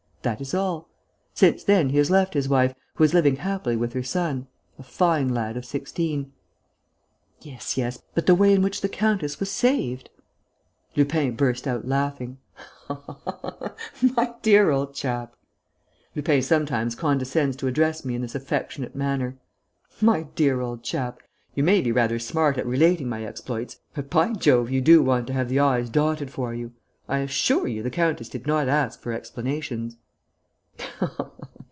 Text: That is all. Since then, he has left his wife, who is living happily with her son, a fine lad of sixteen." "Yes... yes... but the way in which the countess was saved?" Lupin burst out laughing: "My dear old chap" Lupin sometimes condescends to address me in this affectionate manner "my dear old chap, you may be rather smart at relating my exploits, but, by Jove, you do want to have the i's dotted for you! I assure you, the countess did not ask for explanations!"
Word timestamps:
That 0.23 0.39
is 0.39 0.53
all. 0.53 0.87
Since 1.33 1.63
then, 1.63 1.89
he 1.89 1.97
has 1.97 2.11
left 2.11 2.35
his 2.35 2.47
wife, 2.47 2.75
who 2.93 3.03
is 3.03 3.11
living 3.15 3.37
happily 3.37 3.75
with 3.75 3.93
her 3.93 4.03
son, 4.03 4.45
a 4.77 4.83
fine 4.83 5.29
lad 5.29 5.57
of 5.57 5.65
sixteen." 5.65 6.31
"Yes... 7.41 7.75
yes... 7.75 7.99
but 8.13 8.27
the 8.27 8.35
way 8.35 8.53
in 8.53 8.61
which 8.61 8.81
the 8.81 8.87
countess 8.87 9.39
was 9.39 9.49
saved?" 9.49 10.11
Lupin 10.95 11.35
burst 11.35 11.65
out 11.65 11.87
laughing: 11.87 12.37
"My 13.99 14.35
dear 14.43 14.69
old 14.69 14.93
chap" 14.93 15.35
Lupin 16.15 16.43
sometimes 16.43 16.93
condescends 16.93 17.55
to 17.57 17.65
address 17.65 18.05
me 18.05 18.13
in 18.13 18.21
this 18.21 18.35
affectionate 18.35 18.95
manner 18.95 19.39
"my 20.01 20.27
dear 20.35 20.61
old 20.61 20.83
chap, 20.83 21.17
you 21.55 21.63
may 21.63 21.81
be 21.81 21.91
rather 21.91 22.19
smart 22.19 22.59
at 22.59 22.67
relating 22.67 23.09
my 23.09 23.23
exploits, 23.25 23.77
but, 23.95 24.11
by 24.11 24.33
Jove, 24.33 24.69
you 24.69 24.81
do 24.81 25.01
want 25.01 25.25
to 25.25 25.33
have 25.33 25.49
the 25.49 25.59
i's 25.59 25.89
dotted 25.89 26.29
for 26.29 26.53
you! 26.53 26.73
I 27.09 27.17
assure 27.21 27.67
you, 27.67 27.81
the 27.81 27.89
countess 27.89 28.29
did 28.29 28.45
not 28.45 28.67
ask 28.69 29.01
for 29.01 29.13
explanations!" 29.13 29.97